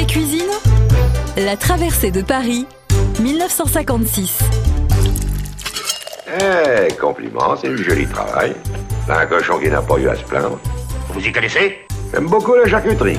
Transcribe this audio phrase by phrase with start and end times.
[0.00, 0.50] Ciné-cuisine
[1.36, 2.66] La traversée de Paris,
[3.20, 4.38] 1956.
[6.26, 8.54] Eh, compliment, c'est du joli travail.
[9.10, 10.58] Un cochon qui n'a pas eu à se plaindre.
[11.12, 11.80] Vous y connaissez?
[12.14, 13.18] J'aime beaucoup la charcuterie.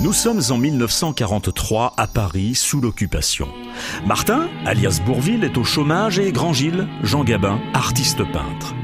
[0.00, 3.48] Nous sommes en 1943 à Paris, sous l'occupation.
[4.06, 8.74] Martin, alias Bourville, est au chômage et Grand Gilles, Jean Gabin, artiste peintre.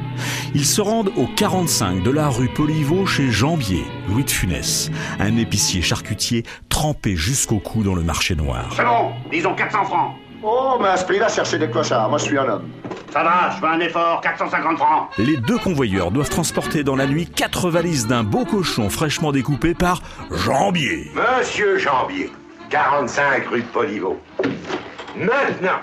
[0.56, 4.88] Ils se rendent au 45 de la rue Poliveau chez Jambier, Louis de Funès,
[5.18, 8.66] un épicier charcutier trempé jusqu'au cou dans le marché noir.
[8.76, 10.12] C'est bon, disons 400 francs.
[10.44, 12.08] Oh, mais à ce prix-là, cherchez des clochards.
[12.08, 12.68] Moi, je suis un homme.
[13.12, 15.08] Ça va, je fais un effort, 450 francs.
[15.18, 19.74] Les deux convoyeurs doivent transporter dans la nuit quatre valises d'un beau cochon fraîchement découpé
[19.74, 21.10] par Jambier.
[21.14, 22.30] Monsieur Jambier,
[22.70, 24.20] 45 rue Poliveau.
[25.16, 25.80] Maintenant,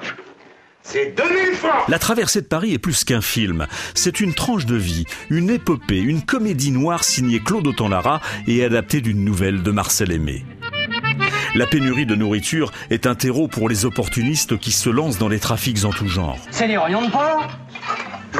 [0.91, 3.67] c'est 2000 francs La traversée de Paris est plus qu'un film.
[3.93, 9.01] C'est une tranche de vie, une épopée, une comédie noire signée Claude Autant-Lara et adaptée
[9.01, 10.43] d'une nouvelle de Marcel Aimé.
[11.55, 15.39] La pénurie de nourriture est un terreau pour les opportunistes qui se lancent dans les
[15.39, 16.37] trafics en tout genre.
[16.51, 16.57] Je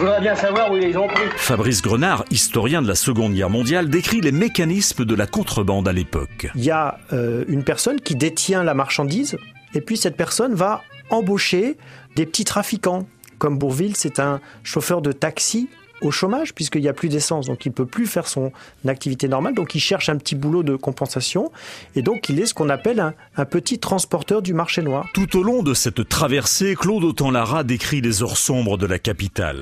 [0.01, 1.23] voudrais bien savoir où ils les ont pris.
[1.37, 5.93] Fabrice Grenard, historien de la Seconde Guerre mondiale, décrit les mécanismes de la contrebande à
[5.93, 6.49] l'époque.
[6.55, 9.37] Il y a euh, une personne qui détient la marchandise,
[9.75, 11.77] et puis cette personne va embaucher
[12.15, 13.05] des petits trafiquants.
[13.37, 15.69] Comme Bourville, c'est un chauffeur de taxi
[16.01, 18.51] au chômage puisqu'il n'y a plus d'essence, donc il peut plus faire son
[18.87, 21.51] activité normale, donc il cherche un petit boulot de compensation
[21.95, 25.07] et donc il est ce qu'on appelle un, un petit transporteur du marché noir.
[25.13, 29.59] Tout au long de cette traversée, Claude Autant-Lara décrit les heures sombres de la capitale.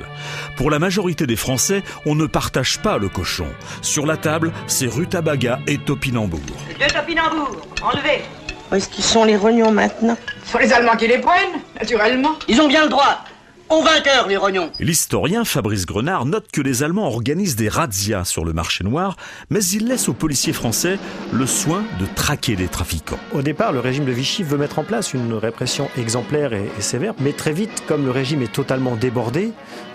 [0.57, 3.47] Pour la majorité des Français, on ne partage pas le cochon.
[3.81, 6.39] Sur la table, c'est rutabaga et topinambour.
[6.79, 8.21] Deux topinambours, enlevez
[8.71, 10.17] Où est-ce qu'ils sont les rognons maintenant?
[10.45, 12.33] Ce sont les Allemands qui les prennent, naturellement.
[12.47, 13.23] Ils ont bien le droit
[13.69, 18.43] Au vainqueur, les rognons L'historien Fabrice Grenard note que les Allemands organisent des razzias sur
[18.43, 19.15] le marché noir,
[19.51, 20.97] mais il laisse aux policiers français
[21.31, 23.19] le soin de traquer les trafiquants.
[23.31, 26.81] Au départ, le régime de Vichy veut mettre en place une répression exemplaire et, et
[26.81, 29.51] sévère, mais très vite, comme le régime est totalement débordé,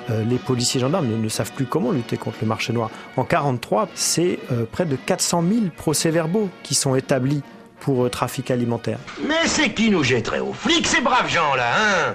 [0.09, 2.91] euh, les policiers gendarmes ne, ne savent plus comment lutter contre le marché noir.
[3.17, 7.43] En 43, c'est euh, près de 400 000 procès-verbaux qui sont établis
[7.81, 9.01] pour euh, trafic alimentaire.
[9.27, 12.15] Mais c'est qui nous jetterait aux flics, ces braves gens-là, hein?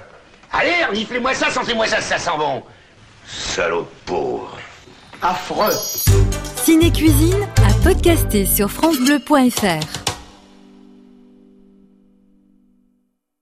[0.52, 2.62] Allez, reniflez-moi ça, sentez-moi ça, ça sent bon.
[3.26, 4.56] Salaud de pauvre.
[5.22, 5.76] Affreux.
[6.56, 10.09] Ciné-cuisine à podcaster sur FranceBleu.fr.